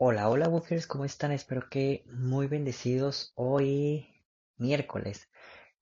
Hola, 0.00 0.28
hola 0.28 0.48
Walkers, 0.48 0.86
¿cómo 0.86 1.04
están? 1.04 1.32
Espero 1.32 1.68
que 1.68 2.04
muy 2.06 2.46
bendecidos 2.46 3.32
hoy 3.34 4.06
miércoles, 4.56 5.28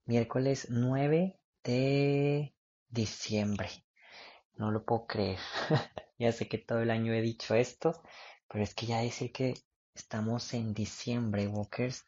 miércoles 0.05 0.69
9 0.71 1.39
de 1.63 2.55
diciembre. 2.89 3.69
No 4.55 4.71
lo 4.71 4.83
puedo 4.85 5.05
creer. 5.05 5.37
ya 6.17 6.31
sé 6.31 6.47
que 6.47 6.57
todo 6.57 6.79
el 6.79 6.89
año 6.89 7.13
he 7.13 7.21
dicho 7.21 7.53
esto, 7.53 8.01
pero 8.49 8.63
es 8.63 8.73
que 8.73 8.87
ya 8.87 9.01
decir 9.01 9.31
que 9.31 9.53
estamos 9.93 10.51
en 10.55 10.73
diciembre, 10.73 11.47
Walkers, 11.47 12.03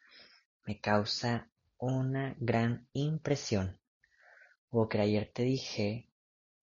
me 0.64 0.80
causa 0.80 1.48
una 1.78 2.34
gran 2.40 2.88
impresión. 2.92 3.78
Walker, 4.72 5.00
ayer 5.00 5.30
te 5.32 5.44
dije 5.44 6.10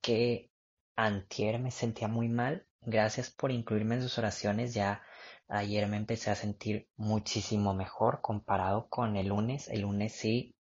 que 0.02 0.52
antier 0.98 1.58
me 1.58 1.72
sentía 1.72 2.10
muy 2.10 2.28
mal. 2.28 2.68
Gracias 2.82 3.30
por 3.30 3.52
incluirme 3.52 3.96
en 3.96 4.02
sus 4.02 4.18
oraciones. 4.18 4.74
Ya 4.74 5.02
ayer 5.48 5.88
me 5.88 5.98
empecé 5.98 6.32
a 6.32 6.36
sentir 6.36 6.88
muchísimo 6.96 7.74
mejor 7.74 8.22
comparado 8.22 8.88
con 8.90 9.16
el 9.16 9.28
lunes. 9.28 9.68
El 9.68 9.82
lunes 9.82 10.14
sí 10.14 10.56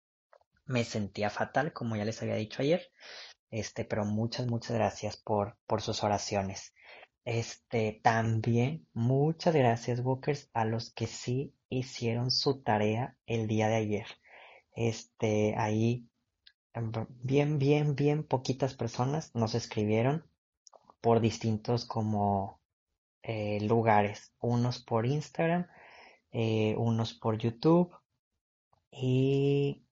me 0.66 0.84
sentía 0.84 1.30
fatal, 1.30 1.74
como 1.74 1.96
ya 1.96 2.06
les 2.06 2.22
había 2.22 2.36
dicho 2.36 2.62
ayer. 2.62 2.92
Este, 3.52 3.86
pero 3.86 4.06
muchas, 4.06 4.48
muchas 4.48 4.76
gracias 4.76 5.18
por, 5.18 5.58
por 5.68 5.82
sus 5.82 6.04
oraciones. 6.04 6.74
Este, 7.24 8.00
también 8.04 8.88
muchas 8.94 9.56
gracias, 9.56 10.04
Bookers, 10.04 10.50
a 10.54 10.66
los 10.66 10.92
que 10.92 11.08
sí 11.08 11.54
hicieron 11.70 12.32
su 12.32 12.62
tarea 12.62 13.18
el 13.26 13.48
día 13.48 13.68
de 13.68 13.76
ayer. 13.76 14.08
Este, 14.76 15.56
ahí 15.58 16.08
bien, 17.24 17.58
bien, 17.58 17.96
bien 17.96 18.24
poquitas 18.24 18.74
personas 18.74 19.32
nos 19.34 19.56
escribieron 19.56 20.26
por 21.02 21.22
distintos 21.22 21.86
como 21.86 22.60
eh, 23.28 23.60
lugares, 23.62 24.34
unos 24.40 24.80
por 24.84 25.08
Instagram, 25.08 25.68
eh, 26.32 26.76
unos 26.78 27.14
por 27.16 27.38
YouTube 27.38 27.92
y, 28.92 29.84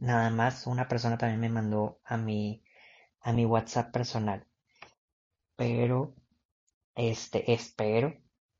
nada 0.00 0.30
más 0.30 0.66
una 0.66 0.88
persona 0.88 1.18
también 1.18 1.40
me 1.40 1.48
mandó 1.50 2.00
a 2.04 2.16
mi, 2.16 2.64
a 3.20 3.32
mi 3.32 3.44
WhatsApp 3.44 3.92
personal. 3.92 4.46
Pero 5.56 6.14
este 6.94 7.52
espero 7.52 8.16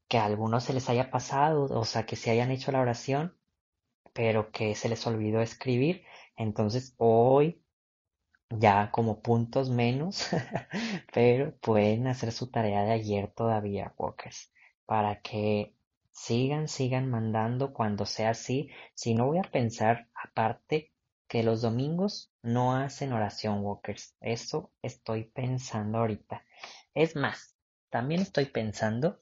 que 0.09 0.19
a 0.19 0.27
algunos 0.27 0.65
se 0.65 0.75
les 0.75 0.89
haya 0.91 1.11
pasado, 1.11 1.65
o 1.65 1.85
sea, 1.85 2.05
que 2.07 2.17
se 2.17 2.31
hayan 2.31 2.51
hecho 2.51 2.73
la 2.73 2.81
oración, 2.81 3.39
pero 4.13 4.51
que 4.53 4.75
se 4.75 4.89
les 4.89 5.07
olvidó 5.07 5.41
escribir. 5.41 6.05
Entonces 6.37 6.95
hoy 6.99 7.63
ya 8.51 8.91
como 8.91 9.21
puntos 9.23 9.71
menos, 9.71 10.29
pero 11.15 11.57
pueden 11.59 12.07
hacer 12.07 12.33
su 12.33 12.51
tarea 12.51 12.85
de 12.85 12.93
ayer 12.93 13.33
todavía, 13.33 13.95
Walkers, 13.97 14.53
para 14.87 15.21
que 15.23 15.75
sigan, 16.13 16.69
sigan 16.69 17.09
mandando 17.11 17.73
cuando 17.73 18.07
sea 18.07 18.31
así. 18.31 18.71
Si 18.95 19.15
no 19.15 19.27
voy 19.27 19.39
a 19.39 19.43
pensar 19.43 20.09
aparte 20.15 20.93
que 21.29 21.43
los 21.45 21.63
domingos 21.63 22.33
no 22.43 22.75
hacen 22.77 23.13
oración, 23.13 23.65
Walkers. 23.65 24.17
Eso 24.21 24.73
estoy 24.83 25.25
pensando 25.25 25.99
ahorita. 25.99 26.45
Es 26.93 27.15
más, 27.15 27.55
también 27.89 28.21
estoy 28.21 28.47
pensando 28.47 29.21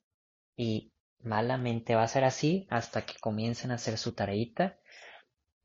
y 0.56 0.93
malamente 1.21 1.95
va 1.95 2.05
a 2.05 2.09
ser 2.09 2.25
así 2.25 2.67
hasta 2.71 3.05
que 3.05 3.19
comiencen 3.21 3.71
a 3.71 3.75
hacer 3.75 3.99
su 3.99 4.12
tareita 4.15 4.79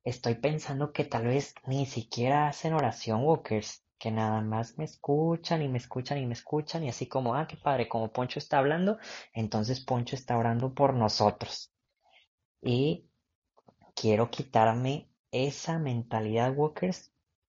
Estoy 0.04 0.36
pensando 0.36 0.92
que 0.92 1.06
tal 1.06 1.28
vez 1.28 1.56
ni 1.66 1.86
siquiera 1.86 2.48
hacen 2.48 2.74
oración, 2.74 3.24
Walkers, 3.24 3.86
que 3.98 4.12
nada 4.12 4.42
más 4.42 4.78
me 4.78 4.84
escuchan 4.84 5.62
y 5.62 5.70
me 5.70 5.78
escuchan 5.78 6.18
y 6.18 6.26
me 6.26 6.34
escuchan 6.34 6.84
y 6.84 6.90
así 6.90 7.08
como, 7.08 7.36
ah, 7.36 7.48
qué 7.48 7.56
padre, 7.56 7.88
como 7.88 8.12
Poncho 8.12 8.38
está 8.38 8.58
hablando, 8.58 8.98
entonces 9.34 9.80
Poncho 9.80 10.18
está 10.18 10.38
orando 10.38 10.74
por 10.74 10.94
nosotros. 10.94 11.72
Y 12.62 13.08
quiero 13.96 14.30
quitarme 14.30 15.10
esa 15.32 15.80
mentalidad, 15.80 16.54
Walkers, 16.54 17.14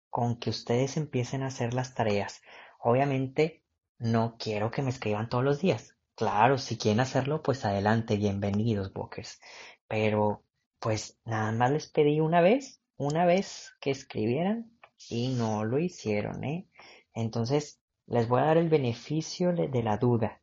con 0.08 0.38
que 0.38 0.48
ustedes 0.48 0.96
empiecen 0.96 1.42
a 1.42 1.48
hacer 1.48 1.74
las 1.74 1.94
tareas. 1.94 2.40
Obviamente, 2.80 3.62
no 3.98 4.36
quiero 4.38 4.70
que 4.70 4.80
me 4.80 4.90
escriban 4.90 5.28
todos 5.28 5.44
los 5.44 5.60
días. 5.60 5.96
Claro, 6.14 6.56
si 6.56 6.78
quieren 6.78 7.00
hacerlo, 7.00 7.42
pues 7.42 7.66
adelante, 7.66 8.16
bienvenidos, 8.16 8.90
Walkers. 8.94 9.38
Pero 9.86 10.44
pues 10.80 11.18
nada 11.24 11.52
más 11.52 11.70
les 11.70 11.88
pedí 11.88 12.20
una 12.20 12.40
vez, 12.40 12.80
una 12.96 13.24
vez 13.26 13.72
que 13.80 13.90
escribieran 13.90 14.70
y 15.08 15.28
no 15.28 15.64
lo 15.64 15.78
hicieron, 15.78 16.44
¿eh? 16.44 16.68
Entonces 17.14 17.80
les 18.06 18.28
voy 18.28 18.40
a 18.40 18.46
dar 18.46 18.56
el 18.58 18.68
beneficio 18.68 19.52
de 19.52 19.82
la 19.82 19.96
duda 19.96 20.40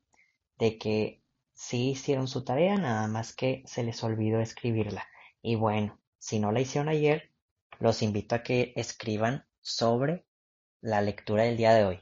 de 0.57 0.78
que 0.78 1.22
sí 1.53 1.91
hicieron 1.91 2.28
su 2.28 2.44
tarea, 2.44 2.78
nada 2.78 3.07
más 3.07 3.34
que 3.34 3.63
se 3.66 3.84
les 3.84 4.03
olvidó 4.03 4.40
escribirla. 4.40 5.07
Y 5.41 5.56
bueno, 5.56 6.00
si 6.19 6.40
no 6.40 6.51
la 6.51 6.62
hicieron 6.62 6.90
ayer, 6.90 7.31
los 7.79 8.01
invito 8.01 8.35
a 8.35 8.44
que 8.44 8.74
escriban 8.75 9.45
sobre 9.62 10.25
la 10.81 11.01
lectura 11.01 11.44
del 11.44 11.57
día 11.57 11.74
de 11.74 11.85
hoy. 11.85 12.00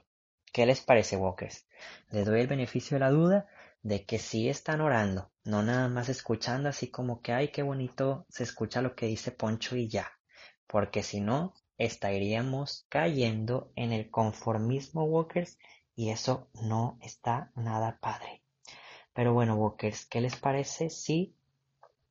¿Qué 0.52 0.66
les 0.66 0.82
parece, 0.82 1.18
Walkers? 1.18 1.68
Les 2.10 2.26
doy 2.26 2.42
el 2.42 2.48
beneficio 2.48 2.96
de 2.96 3.00
la 3.00 3.10
duda 3.10 3.48
de 3.82 4.06
que 4.06 4.20
sí 4.20 4.50
están 4.50 4.82
orando, 4.82 5.32
no 5.44 5.62
nada 5.64 5.90
más 5.90 6.10
escuchando 6.10 6.70
así 6.70 6.90
como 6.90 7.22
que, 7.22 7.34
ay, 7.34 7.50
qué 7.50 7.64
bonito 7.64 8.26
se 8.30 8.44
escucha 8.44 8.82
lo 8.82 8.96
que 8.96 9.08
dice 9.08 9.32
Poncho 9.32 9.76
y 9.76 9.88
ya, 9.88 10.12
porque 10.68 11.04
si 11.04 11.20
no, 11.20 11.54
estaríamos 11.78 12.86
cayendo 12.90 13.72
en 13.76 13.92
el 13.92 14.10
conformismo, 14.10 15.04
Walkers, 15.04 15.58
y 15.96 16.10
eso 16.10 16.48
no 16.62 16.98
está 17.02 17.52
nada 17.56 18.00
padre. 18.00 18.42
Pero 19.14 19.34
bueno, 19.34 19.56
Walkers, 19.56 20.06
¿qué 20.06 20.22
les 20.22 20.36
parece 20.36 20.90
si 20.90 21.36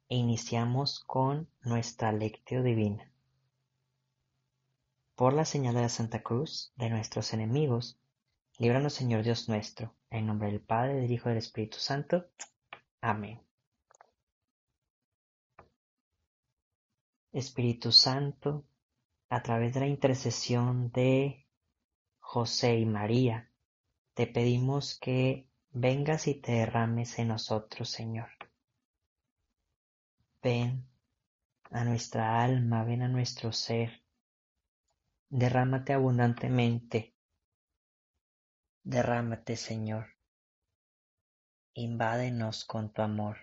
iniciamos 0.08 1.00
con 1.00 1.48
nuestra 1.62 2.12
lectio 2.12 2.62
divina? 2.62 3.10
Por 5.14 5.32
la 5.32 5.44
señal 5.44 5.74
de 5.74 5.82
la 5.82 5.88
Santa 5.88 6.22
Cruz 6.22 6.72
de 6.76 6.90
nuestros 6.90 7.32
enemigos, 7.32 7.98
líbranos 8.58 8.92
Señor 8.92 9.22
Dios 9.22 9.48
nuestro 9.48 9.94
en 10.10 10.26
nombre 10.26 10.48
del 10.48 10.60
Padre, 10.60 10.94
del 10.94 11.10
Hijo 11.10 11.28
y 11.28 11.32
del 11.32 11.38
Espíritu 11.38 11.78
Santo. 11.78 12.26
Amén. 13.02 13.38
Espíritu 17.32 17.92
Santo, 17.92 18.64
a 19.28 19.42
través 19.42 19.74
de 19.74 19.80
la 19.80 19.86
intercesión 19.86 20.90
de 20.92 21.46
José 22.20 22.78
y 22.78 22.86
María, 22.86 23.50
te 24.14 24.26
pedimos 24.26 24.98
que 24.98 25.46
vengas 25.70 26.26
y 26.28 26.34
te 26.40 26.52
derrames 26.52 27.18
en 27.18 27.28
nosotros, 27.28 27.90
Señor. 27.90 28.30
Ven 30.42 30.86
a 31.70 31.84
nuestra 31.84 32.42
alma, 32.42 32.84
ven 32.84 33.02
a 33.02 33.08
nuestro 33.08 33.52
ser. 33.52 34.02
Derrámate 35.28 35.92
abundantemente 35.92 37.12
Derrámate, 38.84 39.56
Señor. 39.56 40.06
Invádenos 41.74 42.66
con 42.66 42.92
tu 42.92 43.00
amor, 43.00 43.38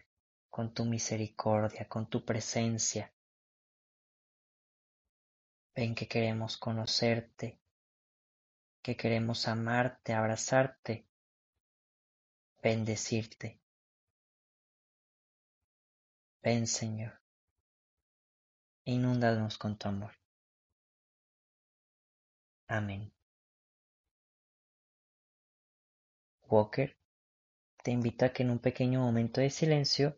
con 0.52 0.72
tu 0.72 0.86
misericordia, 0.86 1.88
con 1.88 2.08
tu 2.08 2.24
presencia. 2.24 3.12
Ven 5.76 5.96
que 5.96 6.08
queremos 6.08 6.56
conocerte, 6.58 7.60
que 8.84 8.96
queremos 8.96 9.48
amarte, 9.48 10.14
abrazarte, 10.14 11.08
bendecirte. 12.62 13.60
Ven, 16.44 16.68
Señor, 16.68 17.20
inúndanos 18.86 19.58
con 19.58 19.76
tu 19.78 19.88
amor. 19.88 20.14
Amén. 22.68 23.12
Walker 26.48 26.99
te 27.90 27.94
invito 27.94 28.24
a 28.24 28.30
que 28.30 28.44
en 28.44 28.52
un 28.52 28.60
pequeño 28.60 29.00
momento 29.00 29.42
de 29.42 29.50
silencio 29.50 30.16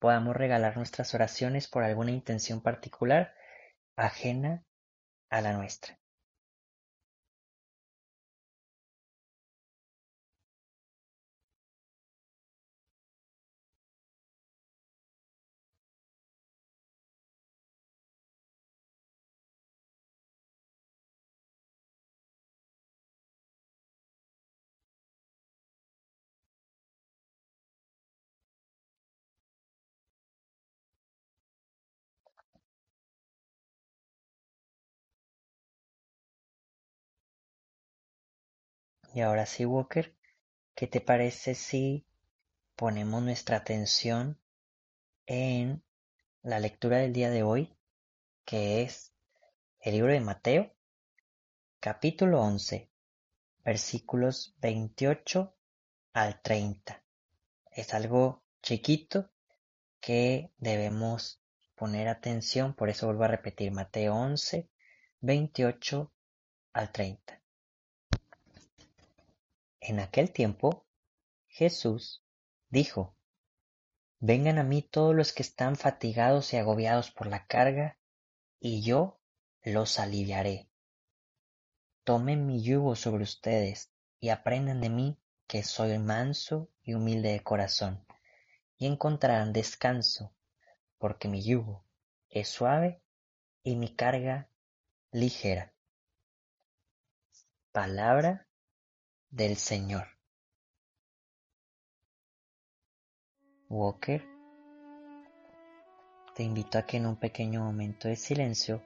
podamos 0.00 0.34
regalar 0.34 0.76
nuestras 0.76 1.14
oraciones 1.14 1.68
por 1.68 1.84
alguna 1.84 2.10
intención 2.10 2.60
particular 2.60 3.36
ajena 3.94 4.64
a 5.30 5.42
la 5.42 5.52
nuestra. 5.52 6.01
Y 39.14 39.20
ahora 39.20 39.44
sí, 39.44 39.66
Walker, 39.66 40.16
¿qué 40.74 40.86
te 40.86 41.02
parece 41.02 41.54
si 41.54 42.06
ponemos 42.76 43.22
nuestra 43.22 43.58
atención 43.58 44.38
en 45.26 45.82
la 46.42 46.58
lectura 46.58 46.96
del 46.96 47.12
día 47.12 47.28
de 47.28 47.42
hoy, 47.42 47.76
que 48.46 48.80
es 48.80 49.12
el 49.80 49.92
libro 49.94 50.12
de 50.12 50.20
Mateo, 50.20 50.72
capítulo 51.78 52.40
11, 52.40 52.88
versículos 53.62 54.54
28 54.60 55.54
al 56.14 56.40
30. 56.40 57.02
Es 57.70 57.92
algo 57.92 58.42
chiquito 58.62 59.30
que 60.00 60.52
debemos 60.56 61.42
poner 61.74 62.08
atención, 62.08 62.74
por 62.74 62.88
eso 62.88 63.06
vuelvo 63.06 63.24
a 63.24 63.28
repetir 63.28 63.72
Mateo 63.72 64.14
11, 64.14 64.70
28 65.20 66.10
al 66.72 66.92
30. 66.92 67.41
En 69.84 69.98
aquel 69.98 70.30
tiempo, 70.32 70.86
Jesús 71.48 72.24
dijo, 72.68 73.16
Vengan 74.20 74.58
a 74.58 74.62
mí 74.62 74.80
todos 74.80 75.12
los 75.12 75.32
que 75.32 75.42
están 75.42 75.74
fatigados 75.74 76.52
y 76.52 76.56
agobiados 76.56 77.10
por 77.10 77.26
la 77.26 77.48
carga, 77.48 77.98
y 78.60 78.82
yo 78.82 79.20
los 79.64 79.98
aliviaré. 79.98 80.68
Tomen 82.04 82.46
mi 82.46 82.62
yugo 82.62 82.94
sobre 82.94 83.24
ustedes 83.24 83.92
y 84.20 84.28
aprendan 84.28 84.80
de 84.80 84.88
mí 84.88 85.18
que 85.48 85.64
soy 85.64 85.98
manso 85.98 86.70
y 86.84 86.94
humilde 86.94 87.32
de 87.32 87.42
corazón, 87.42 88.06
y 88.78 88.86
encontrarán 88.86 89.52
descanso, 89.52 90.32
porque 90.98 91.26
mi 91.26 91.42
yugo 91.42 91.84
es 92.30 92.46
suave 92.46 93.02
y 93.64 93.74
mi 93.74 93.96
carga 93.96 94.48
ligera. 95.10 95.74
Palabra 97.72 98.46
del 99.32 99.56
Señor. 99.56 100.06
Walker, 103.70 104.22
te 106.36 106.42
invito 106.42 106.76
a 106.76 106.82
que 106.82 106.98
en 106.98 107.06
un 107.06 107.16
pequeño 107.16 107.64
momento 107.64 108.08
de 108.08 108.16
silencio 108.16 108.82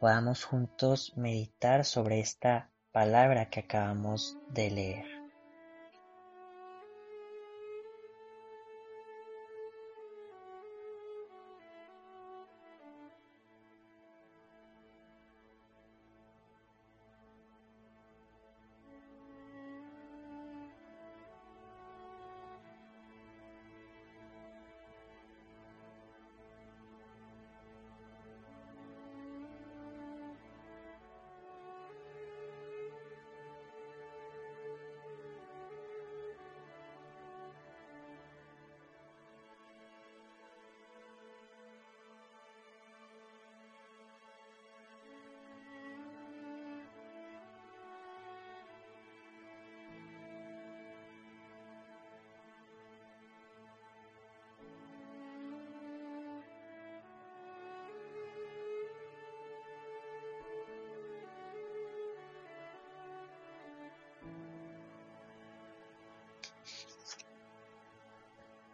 podamos 0.00 0.44
juntos 0.44 1.12
meditar 1.16 1.84
sobre 1.84 2.18
esta 2.18 2.72
palabra 2.90 3.48
que 3.48 3.60
acabamos 3.60 4.36
de 4.48 4.70
leer. 4.72 5.19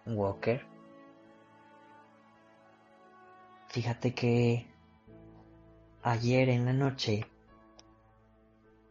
Walker. 0.06 0.64
Fíjate 3.68 4.14
que 4.14 4.66
ayer 6.02 6.48
en 6.48 6.64
la 6.64 6.72
noche 6.72 7.26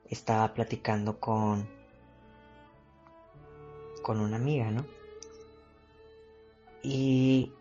estaba 0.09 0.53
platicando 0.53 1.19
con 1.19 1.67
con 4.03 4.19
una 4.19 4.35
amiga, 4.35 4.69
¿no? 4.69 4.85
Y 6.83 7.51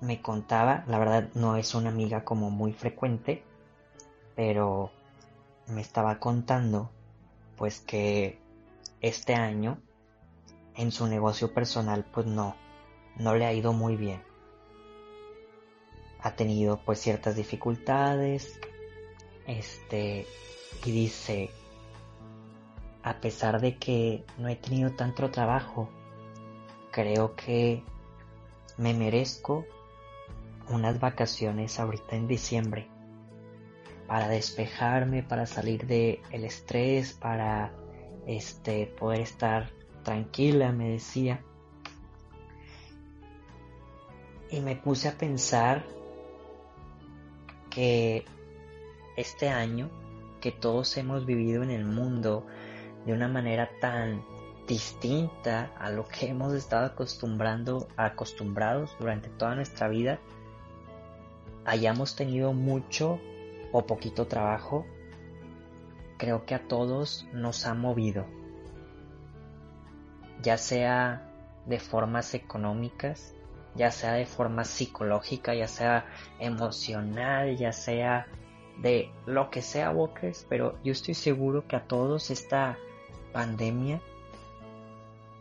me 0.00 0.20
contaba, 0.20 0.84
la 0.88 0.98
verdad 0.98 1.28
no 1.34 1.56
es 1.56 1.74
una 1.74 1.90
amiga 1.90 2.24
como 2.24 2.50
muy 2.50 2.72
frecuente, 2.72 3.44
pero 4.34 4.90
me 5.68 5.80
estaba 5.80 6.18
contando 6.18 6.90
pues 7.56 7.80
que 7.80 8.40
este 9.00 9.34
año 9.34 9.80
en 10.78 10.92
su 10.92 11.06
negocio 11.08 11.52
personal 11.52 12.06
pues 12.10 12.24
no, 12.26 12.56
no 13.16 13.34
le 13.34 13.44
ha 13.44 13.52
ido 13.52 13.72
muy 13.74 13.96
bien. 13.96 14.22
Ha 16.20 16.34
tenido 16.36 16.80
pues 16.84 17.00
ciertas 17.00 17.36
dificultades, 17.36 18.58
este, 19.46 20.26
y 20.84 20.90
dice, 20.90 21.50
a 23.02 23.20
pesar 23.20 23.60
de 23.60 23.76
que 23.76 24.24
no 24.38 24.48
he 24.48 24.56
tenido 24.56 24.92
tanto 24.92 25.30
trabajo, 25.30 25.90
creo 26.92 27.34
que 27.34 27.82
me 28.76 28.94
merezco 28.94 29.66
unas 30.68 31.00
vacaciones 31.00 31.80
ahorita 31.80 32.16
en 32.16 32.28
diciembre 32.28 32.88
para 34.06 34.28
despejarme, 34.28 35.22
para 35.22 35.46
salir 35.46 35.86
el 35.90 36.44
estrés, 36.44 37.14
para 37.14 37.72
este 38.26 38.86
poder 38.86 39.20
estar 39.20 39.77
tranquila, 40.08 40.72
me 40.72 40.88
decía. 40.92 41.42
Y 44.50 44.60
me 44.60 44.74
puse 44.74 45.06
a 45.06 45.18
pensar 45.18 45.84
que 47.68 48.24
este 49.18 49.50
año 49.50 49.90
que 50.40 50.50
todos 50.50 50.96
hemos 50.96 51.26
vivido 51.26 51.62
en 51.62 51.70
el 51.70 51.84
mundo 51.84 52.46
de 53.04 53.12
una 53.12 53.28
manera 53.28 53.68
tan 53.82 54.24
distinta 54.66 55.74
a 55.78 55.90
lo 55.90 56.06
que 56.06 56.28
hemos 56.28 56.54
estado 56.54 56.86
acostumbrando, 56.86 57.86
acostumbrados 57.98 58.96
durante 58.98 59.28
toda 59.28 59.56
nuestra 59.56 59.88
vida, 59.88 60.20
hayamos 61.66 62.16
tenido 62.16 62.54
mucho 62.54 63.20
o 63.72 63.84
poquito 63.84 64.26
trabajo, 64.26 64.86
creo 66.16 66.46
que 66.46 66.54
a 66.54 66.66
todos 66.66 67.26
nos 67.34 67.66
ha 67.66 67.74
movido 67.74 68.37
ya 70.42 70.56
sea 70.58 71.22
de 71.66 71.78
formas 71.78 72.34
económicas, 72.34 73.34
ya 73.74 73.90
sea 73.90 74.14
de 74.14 74.26
forma 74.26 74.64
psicológica, 74.64 75.54
ya 75.54 75.68
sea 75.68 76.06
emocional, 76.38 77.56
ya 77.56 77.72
sea 77.72 78.26
de 78.80 79.10
lo 79.26 79.50
que 79.50 79.62
sea, 79.62 79.90
Walkers, 79.90 80.46
pero 80.48 80.78
yo 80.84 80.92
estoy 80.92 81.14
seguro 81.14 81.66
que 81.66 81.76
a 81.76 81.84
todos 81.84 82.30
esta 82.30 82.78
pandemia 83.32 84.00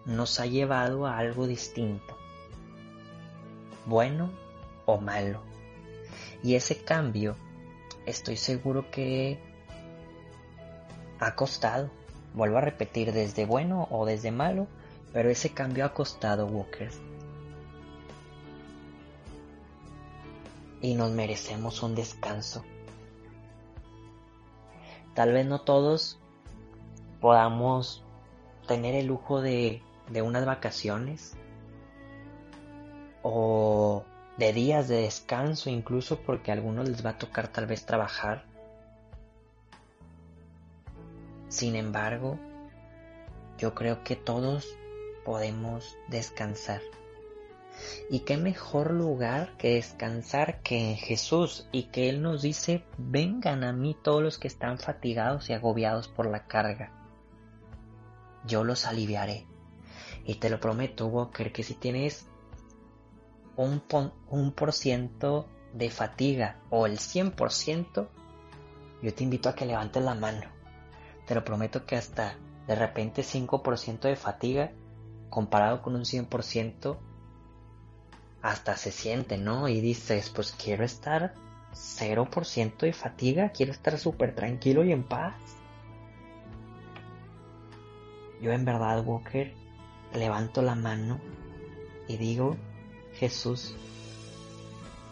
nos 0.06 0.39
ha 0.39 0.46
llevado 0.46 1.06
a 1.06 1.18
algo 1.18 1.48
distinto, 1.48 2.18
bueno 3.86 4.32
o 4.86 5.00
malo. 5.00 5.42
Y 6.44 6.56
ese 6.56 6.84
cambio, 6.84 7.36
estoy 8.06 8.38
seguro 8.38 8.89
que 8.92 9.39
ha 11.20 11.36
costado, 11.36 11.89
vuelvo 12.34 12.58
a 12.58 12.62
repetir, 12.62 13.12
desde 13.12 13.46
bueno 13.46 13.88
o 13.92 14.06
desde 14.06 14.32
malo, 14.32 14.68
pero 15.17 15.31
ese 15.31 15.50
cambio 15.50 15.83
ha 15.83 15.95
costado, 15.95 16.45
Walker. 16.45 16.91
Y 20.79 20.93
nos 20.93 21.09
merecemos 21.09 21.81
un 21.81 21.95
descanso. 21.95 22.63
Tal 25.15 25.33
vez 25.33 25.47
no 25.47 25.62
todos 25.62 26.19
podamos 27.19 28.03
tener 28.67 28.93
el 28.93 29.07
lujo 29.07 29.41
de, 29.41 29.81
de 30.12 30.21
unas 30.21 30.45
vacaciones 30.45 31.36
o 33.24 34.03
de 34.38 34.53
días 34.53 34.88
de 34.88 35.01
descanso, 35.01 35.71
incluso 35.71 36.19
porque 36.19 36.51
a 36.51 36.53
algunos 36.53 36.88
les 36.88 37.03
va 37.03 37.09
a 37.09 37.17
tocar 37.17 37.47
tal 37.47 37.65
vez 37.65 37.88
trabajar. 37.88 38.45
Sin 41.47 41.75
embargo, 41.75 42.38
yo 43.57 43.74
creo 43.74 44.03
que 44.03 44.15
todos 44.15 44.77
podemos 45.27 45.98
descansar. 46.07 46.79
Y 48.10 48.22
qué 48.22 48.38
mejor 48.38 48.91
lugar 48.91 49.57
que 49.57 49.74
descansar 49.74 50.62
que 50.62 50.91
en 50.91 50.96
Jesús 50.96 51.67
y 51.74 51.89
que 51.89 52.07
Él 52.07 52.22
nos 52.22 52.43
dice, 52.43 52.86
vengan 52.98 53.65
a 53.65 53.74
mí 53.74 53.93
todos 54.01 54.24
los 54.24 54.39
que 54.39 54.48
están 54.48 54.77
fatigados 54.79 55.50
y 55.50 55.53
agobiados 55.53 56.07
por 56.07 56.27
la 56.27 56.48
carga. 56.48 56.93
Yo 58.46 58.63
los 58.63 58.86
aliviaré. 58.86 59.46
Y 60.24 60.36
te 60.36 60.50
lo 60.50 60.62
prometo, 60.62 61.07
Walker, 61.07 61.51
que 61.51 61.63
si 61.63 61.74
tienes 61.74 62.25
un, 63.57 63.84
un 64.29 64.51
por 64.53 64.72
ciento 64.72 65.46
de 65.74 65.89
fatiga 65.89 66.62
o 66.69 66.86
el 66.86 67.00
100%, 67.00 68.07
yo 69.03 69.13
te 69.13 69.24
invito 69.25 69.50
a 69.50 69.55
que 69.55 69.65
levantes 69.65 70.01
la 70.01 70.15
mano. 70.15 70.48
Te 71.25 71.36
lo 71.36 71.43
prometo 71.43 71.86
que 71.86 71.98
hasta 71.98 72.38
de 72.65 72.75
repente 72.75 73.24
5% 73.24 74.00
de 74.00 74.15
fatiga 74.15 74.72
comparado 75.29 75.81
con 75.81 75.96
un 75.96 76.03
100% 76.03 76.98
hasta 78.41 78.77
se 78.77 78.91
siente, 78.91 79.38
¿no? 79.38 79.67
Y 79.67 79.81
dices, 79.81 80.29
pues 80.29 80.53
quiero 80.53 80.84
estar 80.84 81.34
0% 81.74 82.77
de 82.77 82.93
fatiga, 82.93 83.50
quiero 83.50 83.72
estar 83.72 83.98
súper 83.98 84.36
tranquilo 84.36 84.84
y 84.84 84.91
en 84.91 85.03
paz. 85.03 85.36
Yo 88.41 88.51
en 88.51 88.65
verdad, 88.65 89.03
Walker, 89.05 89.53
levanto 90.13 90.62
la 90.62 90.75
mano 90.75 91.19
y 92.07 92.17
digo, 92.17 92.55
Jesús, 93.15 93.75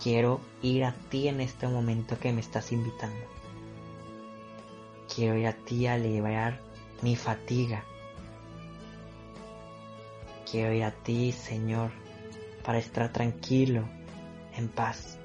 quiero 0.01 0.39
ir 0.61 0.85
a 0.85 0.93
ti 1.09 1.27
en 1.27 1.41
este 1.41 1.67
momento 1.67 2.19
que 2.19 2.31
me 2.31 2.41
estás 2.41 2.71
invitando. 2.71 3.25
Quiero 5.13 5.37
ir 5.37 5.47
a 5.47 5.53
ti 5.53 5.87
a 5.87 5.97
liberar 5.97 6.61
mi 7.01 7.15
fatiga. 7.15 7.83
Quiero 10.49 10.73
ir 10.73 10.83
a 10.83 10.91
ti, 10.91 11.31
Señor, 11.31 11.91
para 12.63 12.77
estar 12.77 13.11
tranquilo, 13.11 13.83
en 14.55 14.67
paz. 14.69 15.17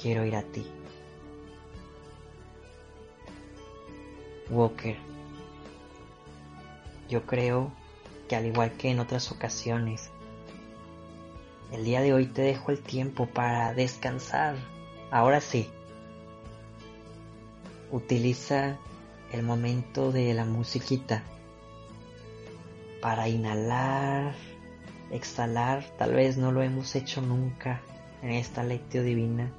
Quiero 0.00 0.24
ir 0.26 0.36
a 0.36 0.42
ti. 0.42 0.66
Walker, 4.50 4.96
yo 7.08 7.24
creo 7.24 7.72
que 8.28 8.36
al 8.36 8.46
igual 8.46 8.72
que 8.72 8.90
en 8.90 9.00
otras 9.00 9.32
ocasiones, 9.32 10.10
el 11.72 11.84
día 11.84 12.02
de 12.02 12.12
hoy 12.12 12.26
te 12.26 12.42
dejo 12.42 12.70
el 12.70 12.80
tiempo 12.80 13.26
para 13.26 13.72
descansar. 13.72 14.56
Ahora 15.10 15.40
sí, 15.40 15.68
utiliza 17.90 18.76
el 19.32 19.42
momento 19.42 20.12
de 20.12 20.34
la 20.34 20.44
musiquita 20.44 21.22
para 23.00 23.28
inhalar, 23.28 24.34
exhalar. 25.10 25.84
Tal 25.98 26.14
vez 26.14 26.36
no 26.36 26.52
lo 26.52 26.62
hemos 26.62 26.94
hecho 26.94 27.20
nunca 27.20 27.80
en 28.22 28.30
esta 28.30 28.62
lectio 28.62 29.02
divina. 29.02 29.52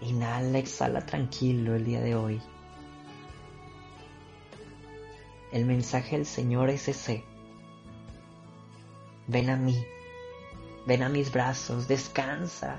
Inhala, 0.00 0.58
exhala 0.58 1.06
tranquilo 1.06 1.76
el 1.76 1.84
día 1.84 2.00
de 2.00 2.14
hoy. 2.14 2.40
El 5.52 5.64
mensaje 5.66 6.16
del 6.16 6.26
Señor 6.26 6.70
es 6.70 6.88
ese. 6.88 7.24
Ven 9.28 9.50
a 9.50 9.56
mí, 9.56 9.84
ven 10.86 11.02
a 11.02 11.08
mis 11.08 11.30
brazos, 11.30 11.86
descansa. 11.86 12.78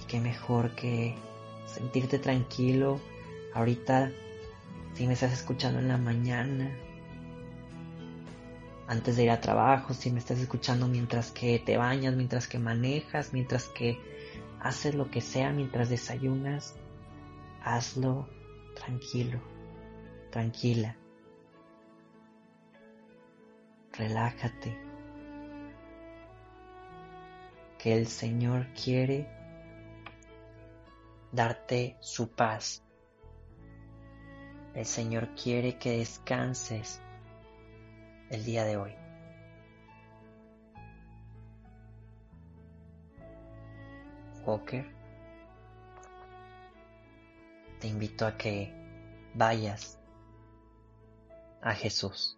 Y 0.00 0.06
qué 0.06 0.20
mejor 0.20 0.74
que 0.74 1.14
sentirte 1.66 2.18
tranquilo 2.18 3.00
ahorita 3.52 4.12
si 4.94 5.06
me 5.06 5.14
estás 5.14 5.32
escuchando 5.32 5.80
en 5.80 5.88
la 5.88 5.98
mañana, 5.98 6.70
antes 8.86 9.16
de 9.16 9.24
ir 9.24 9.30
a 9.30 9.40
trabajo, 9.40 9.92
si 9.92 10.10
me 10.10 10.18
estás 10.18 10.38
escuchando 10.38 10.86
mientras 10.86 11.32
que 11.32 11.58
te 11.58 11.76
bañas, 11.76 12.14
mientras 12.14 12.46
que 12.46 12.58
manejas, 12.58 13.32
mientras 13.32 13.66
que 13.68 13.98
haces 14.60 14.94
lo 14.94 15.10
que 15.10 15.20
sea, 15.20 15.52
mientras 15.52 15.88
desayunas, 15.88 16.74
hazlo 17.62 18.28
tranquilo, 18.74 19.40
tranquila. 20.30 20.96
Relájate. 23.92 24.76
Que 27.78 27.96
el 27.96 28.06
Señor 28.06 28.66
quiere 28.72 29.28
darte 31.32 31.96
su 32.00 32.28
paz. 32.30 32.83
El 34.74 34.86
Señor 34.86 35.28
quiere 35.36 35.78
que 35.78 35.98
descanses 35.98 37.00
el 38.30 38.44
día 38.44 38.64
de 38.64 38.76
hoy. 38.76 38.92
Walker, 44.44 44.84
te 47.80 47.88
invito 47.88 48.26
a 48.26 48.36
que 48.36 48.72
vayas 49.34 49.98
a 51.62 51.72
Jesús. 51.72 52.36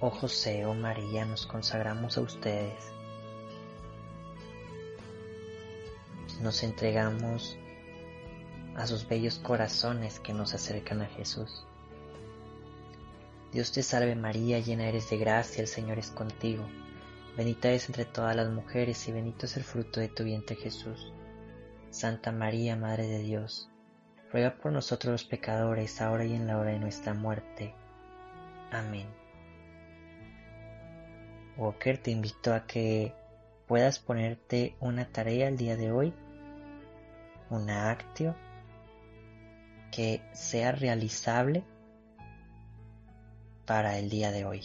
Oh 0.00 0.10
José, 0.10 0.66
oh 0.66 0.74
María, 0.74 1.24
nos 1.24 1.46
consagramos 1.46 2.18
a 2.18 2.22
ustedes. 2.22 2.92
Nos 6.40 6.62
entregamos 6.62 7.56
a 8.76 8.86
sus 8.86 9.06
bellos 9.06 9.38
corazones 9.38 10.20
que 10.20 10.32
nos 10.32 10.54
acercan 10.54 11.02
a 11.02 11.06
Jesús. 11.06 11.64
Dios 13.52 13.70
te 13.70 13.82
salve 13.84 14.16
María, 14.16 14.58
llena 14.58 14.88
eres 14.88 15.08
de 15.10 15.16
gracia, 15.16 15.60
el 15.60 15.68
Señor 15.68 15.98
es 15.98 16.10
contigo. 16.10 16.66
Bendita 17.36 17.68
eres 17.68 17.88
entre 17.88 18.04
todas 18.04 18.34
las 18.34 18.50
mujeres 18.50 19.06
y 19.08 19.12
bendito 19.12 19.46
es 19.46 19.56
el 19.56 19.64
fruto 19.64 20.00
de 20.00 20.08
tu 20.08 20.24
vientre 20.24 20.56
Jesús. 20.56 21.12
Santa 21.90 22.32
María, 22.32 22.74
Madre 22.74 23.06
de 23.06 23.20
Dios, 23.20 23.70
ruega 24.32 24.56
por 24.56 24.72
nosotros 24.72 25.12
los 25.12 25.24
pecadores, 25.24 26.00
ahora 26.00 26.24
y 26.24 26.34
en 26.34 26.48
la 26.48 26.58
hora 26.58 26.72
de 26.72 26.80
nuestra 26.80 27.14
muerte. 27.14 27.72
Amén. 28.72 29.06
Walker 31.56 31.98
te 31.98 32.10
invito 32.10 32.52
a 32.52 32.66
que 32.66 33.14
puedas 33.66 33.98
ponerte 33.98 34.74
una 34.80 35.06
tarea 35.06 35.48
el 35.48 35.56
día 35.56 35.76
de 35.76 35.92
hoy, 35.92 36.12
una 37.50 37.90
actio 37.90 38.34
que 39.92 40.20
sea 40.32 40.72
realizable 40.72 41.62
para 43.64 43.98
el 43.98 44.10
día 44.10 44.32
de 44.32 44.44
hoy. 44.44 44.62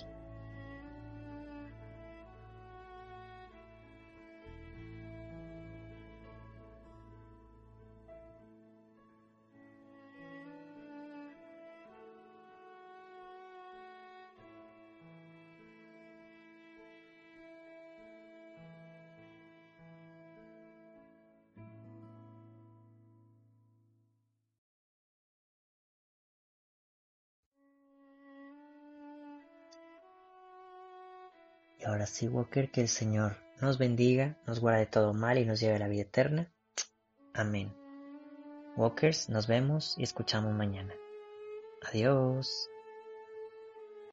Y 31.79 31.85
ahora 31.85 32.05
sí, 32.05 32.27
Walker, 32.27 32.69
que 32.71 32.81
el 32.81 32.89
Señor 32.89 33.37
nos 33.61 33.77
bendiga, 33.77 34.37
nos 34.45 34.59
guarde 34.59 34.81
de 34.81 34.85
todo 34.87 35.13
mal 35.13 35.37
y 35.37 35.45
nos 35.45 35.59
lleve 35.59 35.75
a 35.75 35.79
la 35.79 35.87
vida 35.87 36.01
eterna. 36.01 36.51
Amén. 37.33 37.73
Walkers, 38.75 39.29
nos 39.29 39.47
vemos 39.47 39.95
y 39.97 40.03
escuchamos 40.03 40.53
mañana. 40.53 40.93
Adiós. 41.81 42.69